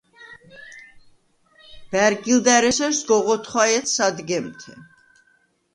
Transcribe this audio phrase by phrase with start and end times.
[1.91, 4.73] ბა̈რგილდა̈რ ესერ სგოღ ოთხვაჲედ სადგემთე.